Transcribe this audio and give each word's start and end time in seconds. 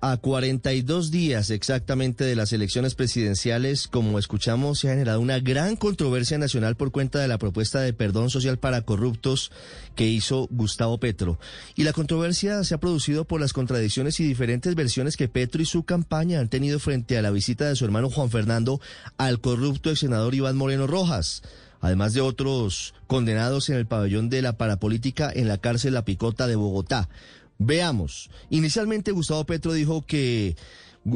A 0.00 0.16
42 0.16 1.10
días 1.10 1.50
exactamente 1.50 2.24
de 2.24 2.36
las 2.36 2.52
elecciones 2.52 2.94
presidenciales, 2.94 3.88
como 3.88 4.18
escuchamos, 4.18 4.78
se 4.78 4.88
ha 4.88 4.92
generado 4.92 5.20
una 5.20 5.38
gran 5.40 5.76
controversia 5.76 6.38
nacional 6.38 6.76
por 6.76 6.92
cuenta 6.92 7.18
de 7.18 7.28
la 7.28 7.38
propuesta 7.38 7.80
de 7.80 7.92
perdón 7.92 8.30
social 8.30 8.58
para 8.58 8.82
corruptos 8.82 9.52
que 9.94 10.06
hizo 10.06 10.48
Gustavo 10.50 10.98
Petro. 10.98 11.38
Y 11.74 11.84
la 11.84 11.92
controversia 11.92 12.64
se 12.64 12.74
ha 12.74 12.80
producido 12.80 13.24
por 13.24 13.40
las 13.40 13.52
contradicciones 13.52 14.18
y 14.20 14.24
diferentes 14.24 14.74
versiones 14.74 15.16
que 15.16 15.28
Petro 15.28 15.60
y 15.60 15.66
su 15.66 15.82
campaña 15.82 16.40
han 16.40 16.48
tenido 16.48 16.78
frente 16.78 17.18
a 17.18 17.22
la 17.22 17.30
visita 17.30 17.68
de 17.68 17.76
su 17.76 17.84
hermano 17.84 18.08
Juan 18.10 18.30
Fernando 18.30 18.80
al 19.18 19.40
corrupto 19.40 19.90
ex 19.90 20.00
senador 20.00 20.34
Iván 20.34 20.56
Moreno 20.56 20.86
Rojas 20.86 21.42
además 21.80 22.14
de 22.14 22.20
otros 22.20 22.94
condenados 23.06 23.68
en 23.68 23.76
el 23.76 23.86
pabellón 23.86 24.28
de 24.28 24.42
la 24.42 24.56
parapolítica 24.56 25.30
en 25.32 25.48
la 25.48 25.58
cárcel 25.58 25.94
La 25.94 26.04
Picota 26.04 26.46
de 26.46 26.56
Bogotá. 26.56 27.08
Veamos. 27.58 28.30
Inicialmente 28.50 29.12
Gustavo 29.12 29.44
Petro 29.44 29.72
dijo 29.72 30.02
que 30.02 30.56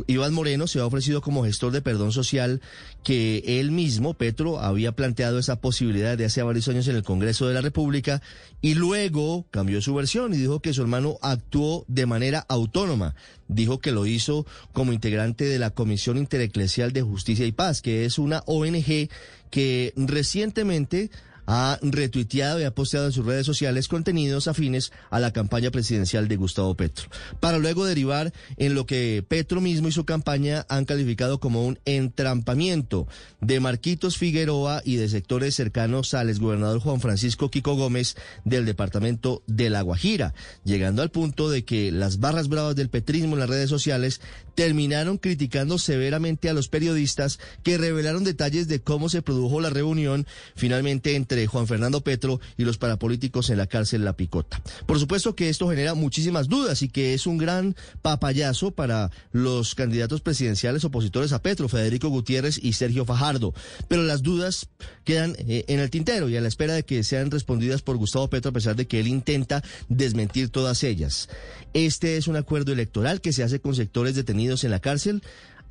Iván 0.06 0.32
Moreno 0.32 0.66
se 0.66 0.78
ha 0.78 0.86
ofrecido 0.86 1.20
como 1.20 1.44
gestor 1.44 1.72
de 1.72 1.82
perdón 1.82 2.12
social 2.12 2.60
que 3.02 3.42
él 3.44 3.72
mismo, 3.72 4.14
Petro, 4.14 4.60
había 4.60 4.92
planteado 4.92 5.38
esa 5.38 5.60
posibilidad 5.60 6.16
de 6.16 6.26
hace 6.26 6.42
varios 6.42 6.68
años 6.68 6.86
en 6.86 6.96
el 6.96 7.02
Congreso 7.02 7.48
de 7.48 7.54
la 7.54 7.60
República 7.60 8.22
y 8.60 8.74
luego 8.74 9.46
cambió 9.50 9.82
su 9.82 9.94
versión 9.94 10.32
y 10.32 10.36
dijo 10.36 10.60
que 10.60 10.72
su 10.72 10.82
hermano 10.82 11.18
actuó 11.22 11.84
de 11.88 12.06
manera 12.06 12.44
autónoma. 12.48 13.16
Dijo 13.48 13.80
que 13.80 13.90
lo 13.90 14.06
hizo 14.06 14.46
como 14.72 14.92
integrante 14.92 15.44
de 15.44 15.58
la 15.58 15.70
Comisión 15.70 16.18
Intereclesial 16.18 16.92
de 16.92 17.02
Justicia 17.02 17.46
y 17.46 17.52
Paz, 17.52 17.82
que 17.82 18.04
es 18.04 18.18
una 18.18 18.44
ONG 18.46 19.08
que 19.50 19.92
recientemente 19.96 21.10
ha 21.52 21.80
retuiteado 21.82 22.60
y 22.60 22.64
ha 22.64 22.72
posteado 22.76 23.06
en 23.06 23.12
sus 23.12 23.26
redes 23.26 23.44
sociales 23.44 23.88
contenidos 23.88 24.46
afines 24.46 24.92
a 25.10 25.18
la 25.18 25.32
campaña 25.32 25.72
presidencial 25.72 26.28
de 26.28 26.36
Gustavo 26.36 26.76
Petro, 26.76 27.08
para 27.40 27.58
luego 27.58 27.84
derivar 27.84 28.32
en 28.56 28.74
lo 28.74 28.86
que 28.86 29.24
Petro 29.26 29.60
mismo 29.60 29.88
y 29.88 29.92
su 29.92 30.04
campaña 30.04 30.64
han 30.68 30.84
calificado 30.84 31.40
como 31.40 31.66
un 31.66 31.80
entrampamiento 31.86 33.08
de 33.40 33.58
Marquitos 33.58 34.16
Figueroa 34.16 34.80
y 34.84 34.94
de 34.94 35.08
sectores 35.08 35.56
cercanos 35.56 36.14
al 36.14 36.30
exgobernador 36.30 36.78
Juan 36.78 37.00
Francisco 37.00 37.50
Kiko 37.50 37.74
Gómez 37.74 38.14
del 38.44 38.64
departamento 38.64 39.42
de 39.48 39.70
La 39.70 39.82
Guajira, 39.82 40.34
llegando 40.62 41.02
al 41.02 41.10
punto 41.10 41.50
de 41.50 41.64
que 41.64 41.90
las 41.90 42.20
barras 42.20 42.48
bravas 42.48 42.76
del 42.76 42.90
petrismo 42.90 43.34
en 43.34 43.40
las 43.40 43.50
redes 43.50 43.70
sociales 43.70 44.20
terminaron 44.54 45.18
criticando 45.18 45.78
severamente 45.78 46.48
a 46.48 46.52
los 46.52 46.68
periodistas 46.68 47.40
que 47.64 47.76
revelaron 47.76 48.22
detalles 48.22 48.68
de 48.68 48.80
cómo 48.80 49.08
se 49.08 49.22
produjo 49.22 49.60
la 49.60 49.70
reunión 49.70 50.26
finalmente 50.54 51.16
Juan 51.46 51.66
Fernando 51.66 52.02
Petro 52.02 52.40
y 52.56 52.64
los 52.64 52.78
parapolíticos 52.78 53.50
en 53.50 53.58
la 53.58 53.66
cárcel 53.66 54.04
La 54.04 54.14
Picota. 54.14 54.60
Por 54.86 54.98
supuesto 54.98 55.34
que 55.34 55.48
esto 55.48 55.68
genera 55.68 55.94
muchísimas 55.94 56.48
dudas 56.48 56.82
y 56.82 56.88
que 56.88 57.14
es 57.14 57.26
un 57.26 57.38
gran 57.38 57.76
papayazo 58.02 58.70
para 58.70 59.10
los 59.32 59.74
candidatos 59.74 60.20
presidenciales 60.20 60.84
opositores 60.84 61.32
a 61.32 61.42
Petro, 61.42 61.68
Federico 61.68 62.08
Gutiérrez 62.08 62.58
y 62.62 62.72
Sergio 62.72 63.04
Fajardo. 63.04 63.54
Pero 63.88 64.02
las 64.02 64.22
dudas 64.22 64.68
quedan 65.04 65.34
eh, 65.38 65.64
en 65.68 65.80
el 65.80 65.90
tintero 65.90 66.28
y 66.28 66.36
a 66.36 66.40
la 66.40 66.48
espera 66.48 66.74
de 66.74 66.84
que 66.84 67.04
sean 67.04 67.30
respondidas 67.30 67.82
por 67.82 67.96
Gustavo 67.96 68.28
Petro 68.28 68.50
a 68.50 68.54
pesar 68.54 68.76
de 68.76 68.86
que 68.86 69.00
él 69.00 69.08
intenta 69.08 69.62
desmentir 69.88 70.50
todas 70.50 70.82
ellas. 70.84 71.28
Este 71.72 72.16
es 72.16 72.28
un 72.28 72.36
acuerdo 72.36 72.72
electoral 72.72 73.20
que 73.20 73.32
se 73.32 73.42
hace 73.42 73.60
con 73.60 73.74
sectores 73.74 74.14
detenidos 74.14 74.64
en 74.64 74.70
la 74.70 74.80
cárcel. 74.80 75.22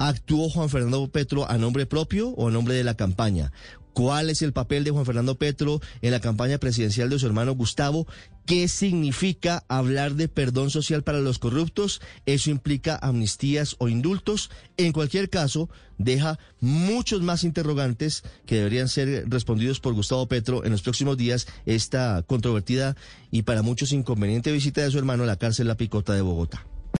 ¿Actuó 0.01 0.49
Juan 0.49 0.69
Fernando 0.69 1.11
Petro 1.11 1.49
a 1.51 1.57
nombre 1.57 1.85
propio 1.85 2.29
o 2.29 2.47
a 2.47 2.51
nombre 2.51 2.73
de 2.73 2.85
la 2.85 2.95
campaña? 2.95 3.51
¿Cuál 3.91 4.29
es 4.29 4.41
el 4.41 4.53
papel 4.53 4.85
de 4.85 4.91
Juan 4.91 5.05
Fernando 5.05 5.37
Petro 5.37 5.81
en 6.01 6.11
la 6.11 6.21
campaña 6.21 6.57
presidencial 6.57 7.09
de 7.09 7.19
su 7.19 7.25
hermano 7.25 7.51
Gustavo? 7.51 8.07
¿Qué 8.45 8.69
significa 8.69 9.65
hablar 9.67 10.15
de 10.15 10.29
perdón 10.29 10.69
social 10.69 11.03
para 11.03 11.19
los 11.19 11.37
corruptos? 11.37 11.99
¿Eso 12.25 12.49
implica 12.49 12.95
amnistías 12.95 13.75
o 13.77 13.89
indultos? 13.89 14.51
En 14.77 14.93
cualquier 14.93 15.29
caso, 15.29 15.69
deja 15.97 16.39
muchos 16.61 17.21
más 17.21 17.43
interrogantes 17.43 18.23
que 18.45 18.55
deberían 18.55 18.87
ser 18.87 19.25
respondidos 19.27 19.81
por 19.81 19.95
Gustavo 19.95 20.29
Petro 20.29 20.63
en 20.63 20.71
los 20.71 20.81
próximos 20.81 21.17
días 21.17 21.45
esta 21.65 22.23
controvertida 22.25 22.95
y 23.31 23.41
para 23.41 23.63
muchos 23.63 23.91
inconveniente 23.91 24.53
visita 24.53 24.81
de 24.81 24.91
su 24.91 24.97
hermano 24.97 25.23
a 25.23 25.27
la 25.27 25.35
cárcel 25.35 25.67
La 25.67 25.75
Picota 25.75 26.13
de 26.13 26.21
Bogotá. 26.21 26.68